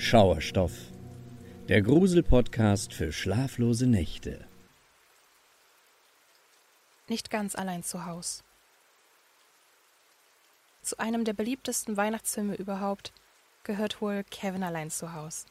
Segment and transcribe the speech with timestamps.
[0.00, 0.72] Schauerstoff,
[1.68, 4.46] der Grusel-Podcast für schlaflose Nächte.
[7.08, 8.44] Nicht ganz allein zu Haus.
[10.82, 13.12] Zu einem der beliebtesten Weihnachtsfilme überhaupt
[13.64, 15.46] gehört wohl Kevin allein zu Haus.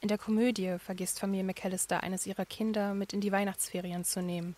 [0.00, 4.54] In der Komödie vergisst Familie McAllister eines ihrer Kinder mit in die Weihnachtsferien zu nehmen.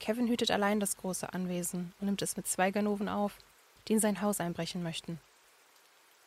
[0.00, 3.38] Kevin hütet allein das große Anwesen und nimmt es mit zwei Ganoven auf,
[3.86, 5.20] die in sein Haus einbrechen möchten.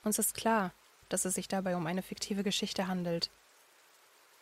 [0.05, 0.71] Uns ist klar,
[1.13, 3.29] dass es sich dabei um eine fiktive Geschichte handelt.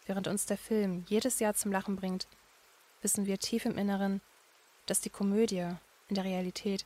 [0.05, 2.27] Während uns der Film jedes Jahr zum Lachen bringt,
[3.01, 4.21] wissen wir tief im Inneren,
[4.85, 5.67] dass die Komödie
[6.07, 6.85] in der Realität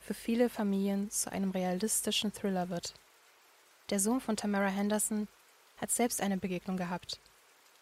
[0.00, 2.94] für viele Familien zu einem realistischen Thriller wird.
[3.90, 5.28] Der Sohn von Tamara Henderson
[5.76, 7.20] hat selbst eine Begegnung gehabt,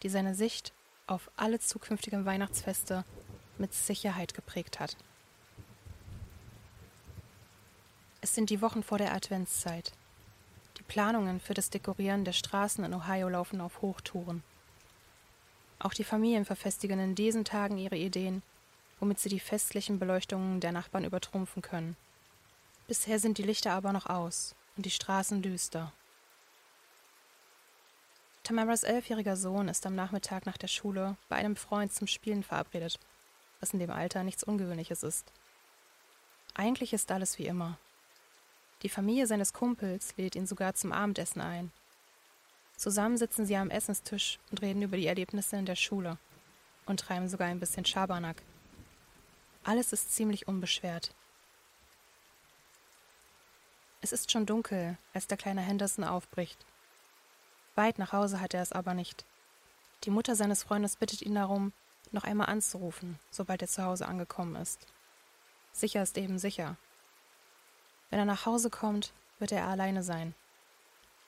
[0.03, 0.71] die seine Sicht
[1.07, 3.05] auf alle zukünftigen Weihnachtsfeste
[3.57, 4.95] mit Sicherheit geprägt hat.
[8.21, 9.93] Es sind die Wochen vor der Adventszeit.
[10.79, 14.43] Die Planungen für das Dekorieren der Straßen in Ohio laufen auf Hochtouren.
[15.77, 18.41] Auch die Familien verfestigen in diesen Tagen ihre Ideen,
[18.99, 21.95] womit sie die festlichen Beleuchtungen der Nachbarn übertrumpfen können.
[22.87, 25.91] Bisher sind die Lichter aber noch aus und die Straßen düster.
[28.43, 32.99] Tamaras elfjähriger Sohn ist am Nachmittag nach der Schule bei einem Freund zum Spielen verabredet,
[33.59, 35.31] was in dem Alter nichts Ungewöhnliches ist.
[36.55, 37.77] Eigentlich ist alles wie immer.
[38.81, 41.71] Die Familie seines Kumpels lädt ihn sogar zum Abendessen ein.
[42.77, 46.17] Zusammen sitzen sie am Essenstisch und reden über die Erlebnisse in der Schule
[46.85, 48.41] und treiben sogar ein bisschen Schabernack.
[49.65, 51.13] Alles ist ziemlich unbeschwert.
[54.01, 56.65] Es ist schon dunkel, als der kleine Henderson aufbricht.
[57.75, 59.25] Weit nach Hause hat er es aber nicht.
[60.05, 61.73] Die Mutter seines Freundes bittet ihn darum,
[62.11, 64.87] noch einmal anzurufen, sobald er zu Hause angekommen ist.
[65.73, 66.77] Sicher ist eben sicher.
[68.09, 70.33] Wenn er nach Hause kommt, wird er alleine sein.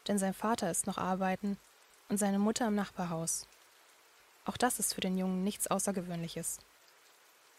[0.07, 1.57] Denn sein Vater ist noch arbeiten
[2.09, 3.47] und seine Mutter im Nachbarhaus.
[4.45, 6.59] Auch das ist für den Jungen nichts Außergewöhnliches.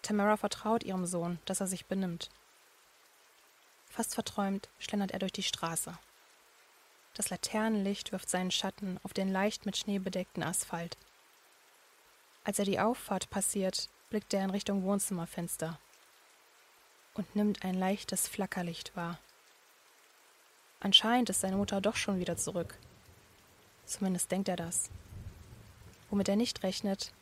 [0.02, 2.30] Tamara vertraut ihrem Sohn, dass er sich benimmt.
[3.88, 5.96] Fast verträumt schlendert er durch die Straße.
[7.14, 10.96] Das Laternenlicht wirft seinen Schatten auf den leicht mit Schnee bedeckten Asphalt.
[12.42, 15.78] Als er die Auffahrt passiert, blickt er in Richtung Wohnzimmerfenster
[17.14, 19.18] und nimmt ein leichtes Flackerlicht wahr.
[20.80, 22.76] Anscheinend ist seine Mutter doch schon wieder zurück.
[23.86, 24.90] Zumindest denkt er das.
[26.10, 27.12] Womit er nicht rechnet,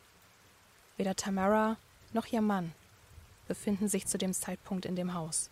[0.97, 1.77] weder Tamara
[2.13, 2.73] noch ihr Mann
[3.47, 5.49] befinden sich zu dem Zeitpunkt in dem Haus.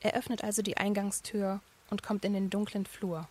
[0.00, 3.28] Er öffnet also die Eingangstür und kommt in den dunklen Flur.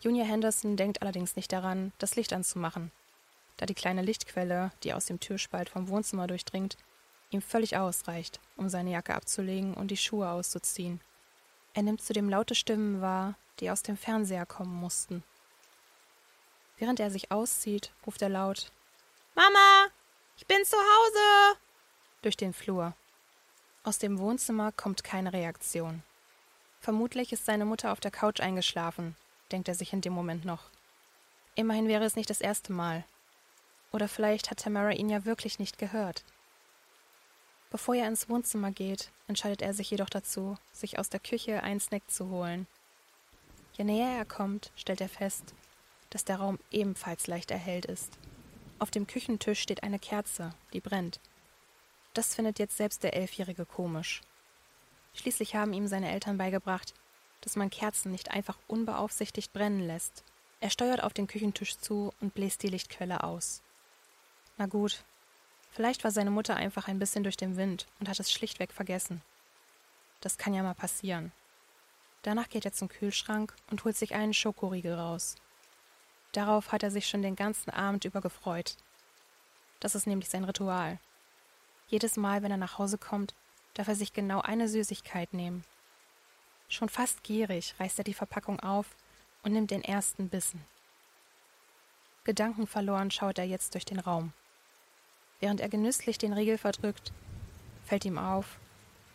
[0.00, 2.90] Junior Henderson denkt allerdings nicht daran, das Licht anzumachen,
[3.56, 6.76] da die kleine Lichtquelle, die aus dem Türspalt vom Wohnzimmer durchdringt,
[7.30, 11.00] ihm völlig ausreicht, um seine Jacke abzulegen und die Schuhe auszuziehen.
[11.74, 15.22] Er nimmt zudem laute Stimmen wahr, die aus dem Fernseher kommen mussten.
[16.78, 18.70] Während er sich auszieht, ruft er laut
[19.34, 19.86] Mama,
[20.36, 21.58] ich bin zu Hause
[22.20, 22.94] durch den Flur.
[23.84, 26.02] Aus dem Wohnzimmer kommt keine Reaktion.
[26.80, 29.16] Vermutlich ist seine Mutter auf der Couch eingeschlafen,
[29.50, 30.64] denkt er sich in dem Moment noch.
[31.54, 33.04] Immerhin wäre es nicht das erste Mal.
[33.92, 36.24] Oder vielleicht hat Tamara ihn ja wirklich nicht gehört.
[37.70, 41.80] Bevor er ins Wohnzimmer geht, entscheidet er sich jedoch dazu, sich aus der Küche einen
[41.80, 42.66] Snack zu holen.
[43.74, 45.54] Je näher er kommt, stellt er fest,
[46.10, 48.18] dass der Raum ebenfalls leicht erhellt ist.
[48.78, 51.20] Auf dem Küchentisch steht eine Kerze, die brennt.
[52.14, 54.20] Das findet jetzt selbst der Elfjährige komisch.
[55.14, 56.92] Schließlich haben ihm seine Eltern beigebracht,
[57.40, 60.24] dass man Kerzen nicht einfach unbeaufsichtigt brennen lässt.
[60.60, 63.62] Er steuert auf den Küchentisch zu und bläst die Lichtquelle aus.
[64.58, 65.04] Na gut,
[65.70, 69.22] vielleicht war seine Mutter einfach ein bisschen durch den Wind und hat es schlichtweg vergessen.
[70.20, 71.32] Das kann ja mal passieren.
[72.22, 75.34] Danach geht er zum Kühlschrank und holt sich einen Schokoriegel raus.
[76.30, 78.76] Darauf hat er sich schon den ganzen Abend über gefreut.
[79.80, 80.98] Das ist nämlich sein Ritual.
[81.88, 83.34] Jedes Mal, wenn er nach Hause kommt,
[83.74, 85.64] darf er sich genau eine Süßigkeit nehmen.
[86.68, 88.86] Schon fast gierig reißt er die Verpackung auf
[89.42, 90.64] und nimmt den ersten Bissen.
[92.24, 94.32] Gedankenverloren schaut er jetzt durch den Raum.
[95.42, 97.12] Während er genüsslich den Riegel verdrückt,
[97.84, 98.60] fällt ihm auf,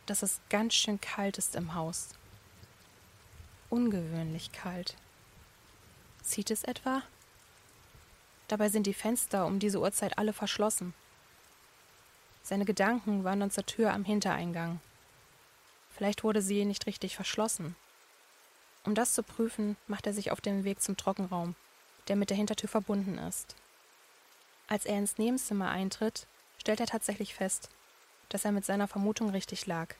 [0.08, 2.10] dass es ganz schön kalt ist im Haus.
[3.70, 4.98] Ungewöhnlich kalt.
[6.22, 7.02] Zieht es etwa?
[8.50, 10.94] Dabei sind die Fenster um diese Uhrzeit alle verschlossen.
[12.44, 14.82] Seine Gedanken wandern zur Tür am Hintereingang.
[15.90, 17.78] Vielleicht wurde sie nicht richtig verschlossen.
[18.84, 21.56] Um das zu prüfen, macht er sich auf den Weg zum Trockenraum,
[22.10, 23.56] der mit der Hintertür verbunden ist.
[24.68, 26.28] Als er ins Nebenzimmer eintritt,
[26.58, 27.70] stellt er tatsächlich fest,
[28.30, 29.96] dass er mit seiner Vermutung richtig lag.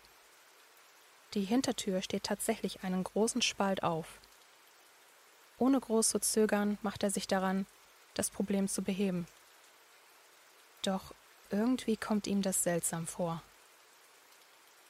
[1.34, 4.20] Die Hintertür steht tatsächlich einen großen Spalt auf.
[5.58, 7.66] Ohne groß zu zögern macht er sich daran,
[8.14, 9.28] das Problem zu beheben.
[10.82, 11.14] Doch
[11.50, 13.42] irgendwie kommt ihm das seltsam vor.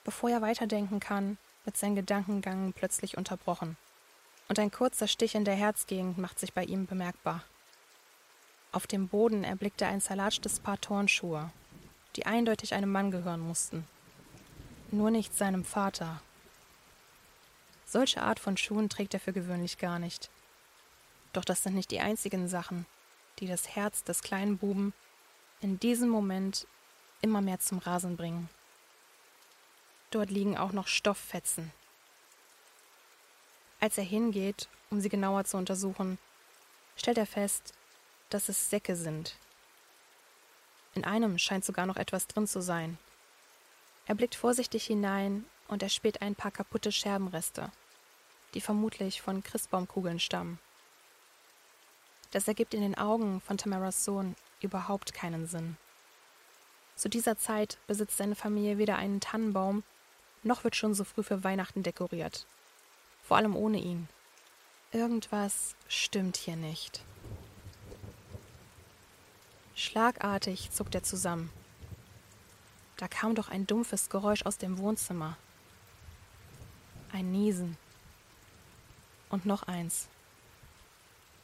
[0.04, 3.78] Bevor er weiterdenken kann, wird sein Gedankengang plötzlich unterbrochen,
[4.48, 7.44] und ein kurzer Stich in der Herzgegend macht sich bei ihm bemerkbar.
[8.72, 11.52] Auf dem Boden erblickt er ein zerlatschtes Paar Turnschuhe,
[12.16, 13.88] die eindeutig einem Mann gehören mussten.
[14.92, 16.22] Nur nicht seinem Vater.
[17.86, 20.30] Solche Art von Schuhen trägt er für gewöhnlich gar nicht.
[21.34, 22.86] Doch das sind nicht die einzigen Sachen,
[23.40, 24.94] die das Herz des kleinen Buben
[25.62, 26.68] in diesem Moment
[27.22, 28.50] immer mehr zum Rasen bringen.
[30.12, 31.72] Dort liegen auch noch Stofffetzen.
[33.80, 36.18] Als er hingeht, um sie genauer zu untersuchen,
[36.96, 37.74] stellt er fest,
[38.30, 39.38] dass es Säcke sind.
[40.94, 42.98] In einem scheint sogar noch etwas drin zu sein.
[44.06, 47.72] Er blickt vorsichtig hinein und erspäht ein paar kaputte Scherbenreste,
[48.54, 50.60] die vermutlich von Christbaumkugeln stammen.
[52.32, 55.78] Das ergibt in den Augen von Tamaras Sohn überhaupt keinen Sinn.
[56.96, 59.84] Zu dieser Zeit besitzt seine Familie weder einen Tannenbaum,
[60.44, 62.48] noch wird schon so früh für Weihnachten dekoriert.
[63.24, 64.08] Vor allem ohne ihn.
[64.92, 67.04] Irgendwas stimmt hier nicht.
[69.78, 71.52] Schlagartig zuckt er zusammen.
[72.98, 75.38] Da kam doch ein dumpfes Geräusch aus dem Wohnzimmer.
[77.14, 77.78] Ein Niesen.
[79.30, 80.08] Und noch eins.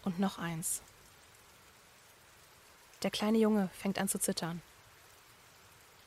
[0.03, 0.81] Und noch eins.
[3.03, 4.63] Der kleine Junge fängt an zu zittern.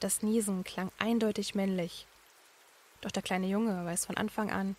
[0.00, 2.08] Das Niesen klang eindeutig männlich.
[3.02, 4.74] Doch der kleine Junge weiß von Anfang an,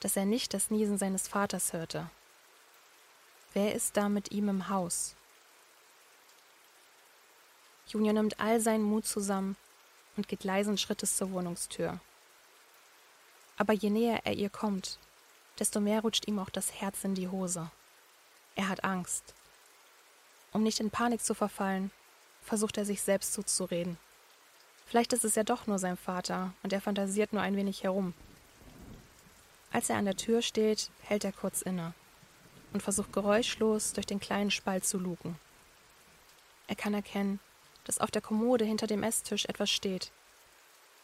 [0.00, 2.08] dass er nicht das Niesen seines Vaters hörte.
[3.52, 5.14] Wer ist da mit ihm im Haus?
[7.94, 9.56] Junior nimmt all seinen Mut zusammen
[10.16, 12.00] und geht leisen Schrittes zur Wohnungstür.
[13.56, 14.98] Aber je näher er ihr kommt,
[15.60, 17.70] desto mehr rutscht ihm auch das Herz in die Hose.
[18.56, 19.32] Er hat Angst.
[20.52, 21.92] Um nicht in Panik zu verfallen,
[22.42, 23.96] versucht er sich selbst zuzureden.
[24.86, 28.12] Vielleicht ist es ja doch nur sein Vater und er fantasiert nur ein wenig herum.
[29.70, 31.94] Als er an der Tür steht, hält er kurz inne
[32.72, 35.38] und versucht geräuschlos durch den kleinen Spalt zu luken.
[36.66, 37.38] Er kann erkennen,
[37.84, 40.10] dass auf der Kommode hinter dem Esstisch etwas steht,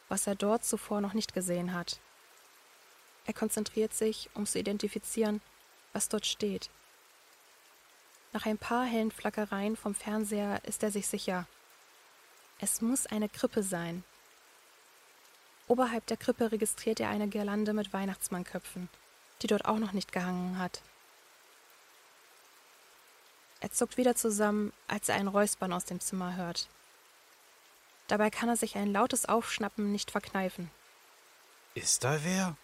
[0.08, 2.00] was er dort zuvor noch nicht gesehen hat.
[3.26, 5.40] Er konzentriert sich, um zu identifizieren,
[5.92, 6.70] was dort steht.
[8.32, 11.46] Nach ein paar hellen Flackereien vom Fernseher ist er sich sicher.
[12.60, 14.04] Es muss eine Krippe sein.
[15.66, 18.88] Oberhalb der Krippe registriert er eine Girlande mit Weihnachtsmannköpfen,
[19.42, 20.82] die dort auch noch nicht gehangen hat.
[23.60, 26.68] Er zuckt wieder zusammen, als er ein Räuspern aus dem Zimmer hört.
[28.08, 30.70] Dabei kann er sich ein lautes Aufschnappen nicht verkneifen.
[31.74, 32.56] Ist da wer?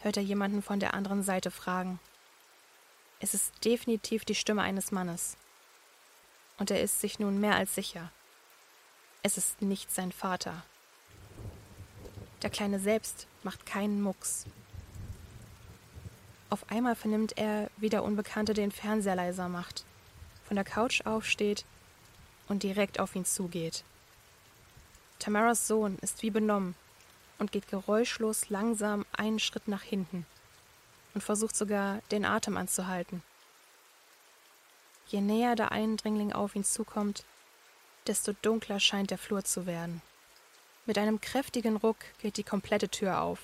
[0.00, 2.00] hört er jemanden von der anderen Seite fragen.
[3.20, 5.36] Es ist definitiv die Stimme eines Mannes.
[6.58, 8.10] Und er ist sich nun mehr als sicher.
[9.22, 10.64] Es ist nicht sein Vater.
[12.42, 14.46] Der Kleine selbst macht keinen Mucks.
[16.48, 19.84] Auf einmal vernimmt er, wie der Unbekannte den Fernseher leiser macht,
[20.50, 21.64] von der Couch aufsteht
[22.48, 23.84] und direkt auf ihn zugeht.
[25.20, 26.74] Tamaras Sohn ist wie benommen
[27.38, 30.26] und geht geräuschlos langsam einen Schritt nach hinten
[31.14, 33.22] und versucht sogar, den Atem anzuhalten.
[35.06, 37.24] Je näher der Eindringling auf ihn zukommt,
[38.08, 40.02] desto dunkler scheint der Flur zu werden.
[40.84, 43.38] Mit einem kräftigen Ruck geht die komplette Tür auf.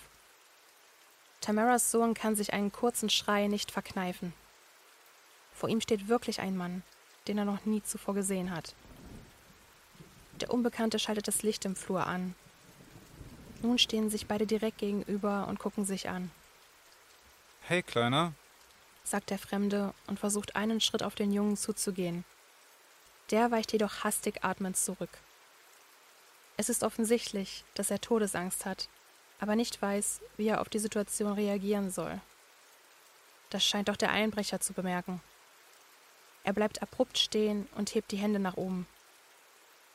[1.40, 4.34] Tamaras Sohn kann sich einen kurzen Schrei nicht verkneifen.
[5.52, 6.82] Vor ihm steht wirklich ein Mann,
[7.28, 8.74] den er noch nie zuvor gesehen hat.
[10.40, 12.34] Der Unbekannte schaltet das Licht im Flur an.
[13.62, 16.30] Nun stehen sich beide direkt gegenüber und gucken sich an.
[17.62, 18.32] Hey, Kleiner,
[19.02, 22.24] sagt der Fremde und versucht einen Schritt auf den Jungen zuzugehen.
[23.30, 25.10] Der weicht jedoch hastig atmend zurück.
[26.56, 28.88] Es ist offensichtlich, dass er Todesangst hat,
[29.40, 32.20] aber nicht weiß, wie er auf die Situation reagieren soll.
[33.50, 35.20] Das scheint auch der Einbrecher zu bemerken.
[36.46, 38.86] Er bleibt abrupt stehen und hebt die Hände nach oben.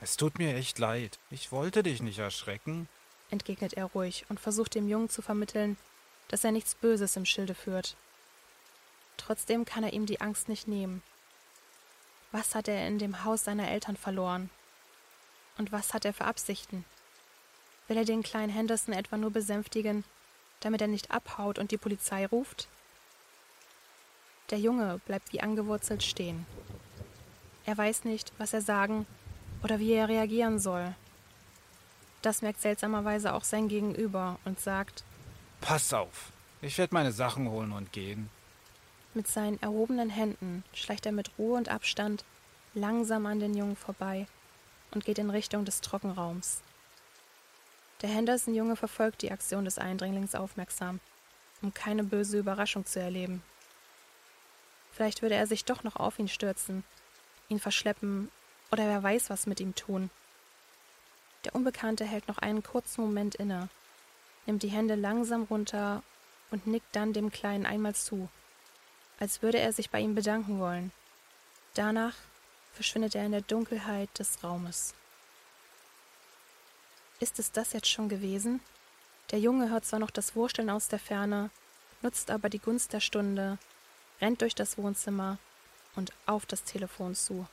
[0.01, 1.17] Es tut mir echt leid.
[1.29, 2.89] Ich wollte dich nicht erschrecken,
[3.29, 5.77] entgegnet er ruhig und versucht dem Jungen zu vermitteln,
[6.27, 7.95] dass er nichts Böses im Schilde führt.
[9.15, 11.01] Trotzdem kann er ihm die Angst nicht nehmen.
[12.33, 14.49] Was hat er in dem Haus seiner Eltern verloren?
[15.57, 16.83] Und was hat er für Absichten?
[17.87, 20.03] Will er den kleinen Henderson etwa nur besänftigen,
[20.59, 22.67] damit er nicht abhaut und die Polizei ruft?
[24.51, 26.45] Der Junge bleibt wie angewurzelt stehen.
[27.65, 29.05] Er weiß nicht, was er sagen
[29.63, 30.93] oder wie er reagieren soll.
[32.21, 35.03] Das merkt seltsamerweise auch sein Gegenüber und sagt,
[35.61, 36.31] Pass auf.
[36.61, 38.29] Ich werde meine Sachen holen und gehen.
[39.13, 42.23] Mit seinen erhobenen Händen schleicht er mit Ruhe und Abstand
[42.73, 44.27] langsam an den Jungen vorbei
[44.91, 46.61] und geht in Richtung des Trockenraums.
[48.01, 50.99] Der Henderson-Junge verfolgt die Aktion des Eindringlings aufmerksam,
[51.61, 53.43] um keine böse Überraschung zu erleben.
[54.91, 56.83] Vielleicht würde er sich doch noch auf ihn stürzen,
[57.49, 58.31] ihn verschleppen
[58.71, 60.09] oder wer weiß was mit ihm tun.
[61.45, 63.69] Der Unbekannte hält noch einen kurzen Moment inne,
[64.45, 66.03] nimmt die Hände langsam runter
[66.51, 68.29] und nickt dann dem Kleinen einmal zu,
[69.19, 70.91] als würde er sich bei ihm bedanken wollen.
[71.73, 72.15] Danach
[72.73, 74.93] verschwindet er in der Dunkelheit des Raumes.
[77.19, 78.61] Ist es das jetzt schon gewesen?
[79.31, 81.49] Der Junge hört zwar noch das Wursteln aus der Ferne,
[82.01, 83.57] nutzt aber die Gunst der Stunde,
[84.21, 85.37] rennt durch das Wohnzimmer
[85.95, 87.47] und auf das Telefon zu.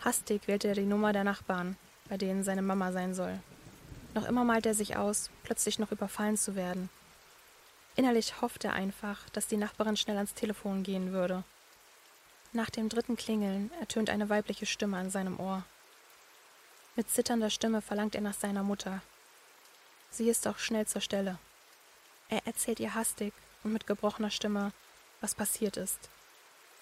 [0.00, 1.76] Hastig wählt er die Nummer der Nachbarn,
[2.08, 3.38] bei denen seine Mama sein soll.
[4.14, 6.88] Noch immer malt er sich aus, plötzlich noch überfallen zu werden.
[7.96, 11.44] Innerlich hofft er einfach, dass die Nachbarin schnell ans Telefon gehen würde.
[12.52, 15.64] Nach dem dritten Klingeln ertönt eine weibliche Stimme an seinem Ohr.
[16.96, 19.02] Mit zitternder Stimme verlangt er nach seiner Mutter.
[20.10, 21.38] Sie ist auch schnell zur Stelle.
[22.28, 24.72] Er erzählt ihr hastig und mit gebrochener Stimme,
[25.20, 26.08] was passiert ist.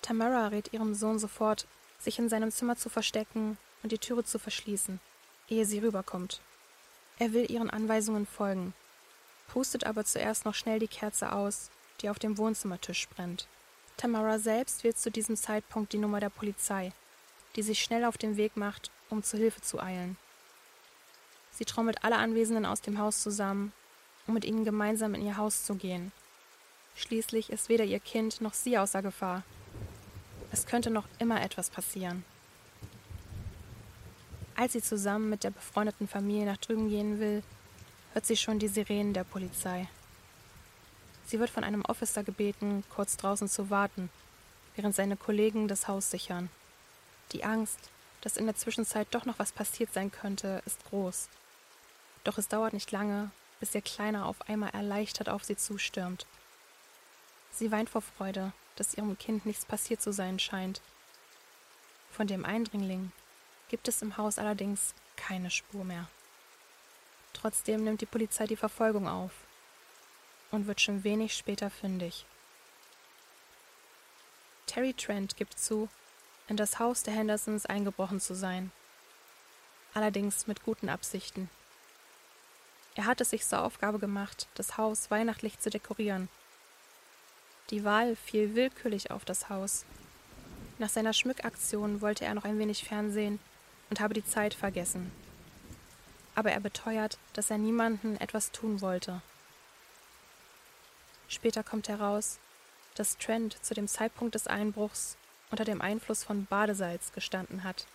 [0.03, 1.67] Tamara rät ihrem Sohn sofort,
[1.99, 5.01] sich in seinem Zimmer zu verstecken und die Türe zu verschließen,
[5.49, 6.41] ehe sie rüberkommt.
[7.19, 8.75] Er will ihren Anweisungen folgen,
[9.49, 13.49] pustet aber zuerst noch schnell die Kerze aus, die auf dem Wohnzimmertisch brennt.
[13.97, 16.93] Tamara selbst wählt zu diesem Zeitpunkt die Nummer der Polizei,
[17.57, 20.17] die sich schnell auf den Weg macht, um zu Hilfe zu eilen.
[21.51, 23.73] Sie trommelt alle Anwesenden aus dem Haus zusammen,
[24.29, 26.13] um mit ihnen gemeinsam in ihr Haus zu gehen.
[26.99, 29.45] Schließlich ist weder ihr Kind noch sie außer Gefahr.
[30.51, 32.25] Es könnte noch immer etwas passieren.
[34.57, 37.45] Als sie zusammen mit der befreundeten Familie nach drüben gehen will,
[38.13, 39.89] hört sie schon die Sirenen der Polizei.
[41.25, 44.11] Sie wird von einem Officer gebeten, kurz draußen zu warten,
[44.75, 46.51] während seine Kollegen das Haus sichern.
[47.31, 47.79] Die Angst,
[48.23, 51.29] dass in der Zwischenzeit doch noch was passiert sein könnte, ist groß.
[52.25, 56.27] Doch es dauert nicht lange, bis ihr Kleiner auf einmal erleichtert auf sie zustürmt.
[57.59, 60.81] Sie weint vor Freude, dass ihrem Kind nichts passiert zu sein scheint.
[62.13, 63.11] Von dem Eindringling
[63.69, 66.09] gibt es im Haus allerdings keine Spur mehr.
[67.33, 69.33] Trotzdem nimmt die Polizei die Verfolgung auf
[70.53, 72.27] und wird schon wenig später fündig.
[74.67, 75.89] Terry Trent gibt zu,
[76.47, 78.71] in das Haus der Hendersons eingebrochen zu sein.
[79.95, 81.51] Allerdings mit guten Absichten.
[82.95, 86.29] Er hat es sich zur Aufgabe gemacht, das Haus weihnachtlich zu dekorieren.
[87.71, 89.85] Die Wahl fiel willkürlich auf das Haus.
[90.79, 93.39] Nach seiner Schmückaktion wollte er noch ein wenig Fernsehen
[93.91, 95.13] und habe die Zeit vergessen.
[96.35, 99.21] Aber er beteuert, dass er niemanden etwas tun wollte.
[101.29, 102.39] Später kommt heraus,
[102.95, 105.17] dass Trent zu dem Zeitpunkt des Einbruchs
[105.51, 107.87] unter dem Einfluss von Badesalz gestanden hat.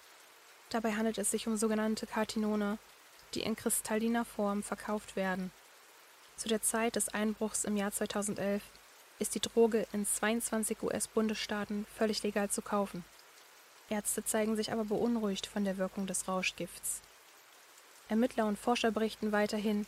[0.69, 2.77] Dabei handelt es sich um sogenannte Cartinone,
[3.33, 5.51] die in kristalliner Form verkauft werden.
[6.35, 8.61] Zu der Zeit des Einbruchs im Jahr 2011
[9.20, 13.05] ist die Droge in 22 US-Bundesstaaten völlig legal zu kaufen.
[13.89, 17.01] Ärzte zeigen sich aber beunruhigt von der Wirkung des Rauschgifts.
[18.10, 19.86] Ermittler und Forscher berichten weiterhin,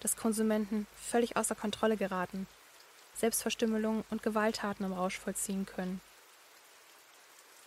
[0.00, 2.46] dass Konsumenten völlig außer Kontrolle geraten,
[3.14, 6.00] Selbstverstümmelung und Gewalttaten im Rausch vollziehen können.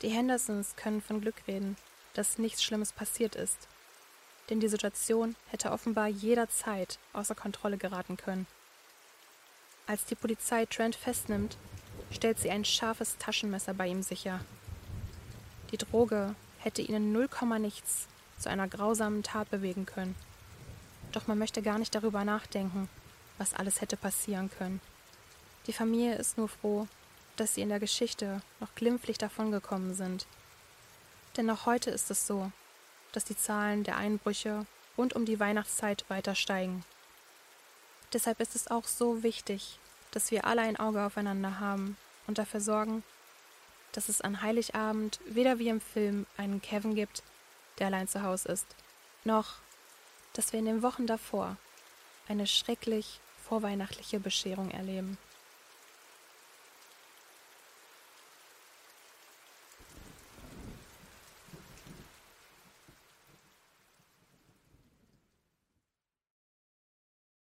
[0.02, 1.78] Die Hendersons können von Glück reden,
[2.14, 3.68] dass nichts Schlimmes passiert ist,
[4.50, 8.48] denn die Situation hätte offenbar jederzeit außer Kontrolle geraten können.
[9.88, 11.58] Als die Polizei Trent festnimmt,
[12.12, 14.41] stellt sie ein scharfes Taschenmesser bei ihm sicher.
[15.72, 20.15] Die Droge hätte ihn in null Komma nichts zu einer grausamen Tat bewegen können.
[21.13, 22.89] Doch man möchte gar nicht darüber nachdenken,
[23.38, 24.82] was alles hätte passieren können.
[25.67, 26.88] Die Familie ist nur froh,
[27.38, 30.25] dass sie in der Geschichte noch glimpflich davongekommen sind.
[31.38, 32.51] Denn auch heute ist es so,
[33.13, 34.65] dass die Zahlen der Einbrüche
[34.98, 36.84] rund um die Weihnachtszeit weiter steigen.
[38.14, 39.80] Deshalb ist es auch so wichtig,
[40.12, 43.04] dass wir alle ein Auge aufeinander haben und dafür sorgen,
[43.92, 47.24] dass es an Heiligabend weder wie im Film einen Kevin gibt,
[47.80, 48.68] der allein zu Hause ist,
[49.24, 49.56] noch,
[50.34, 51.58] dass wir in den Wochen davor
[52.28, 55.18] eine schrecklich vorweihnachtliche Bescherung erleben.